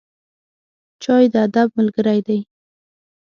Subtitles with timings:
[1.03, 2.39] چای د ادب ملګری دی.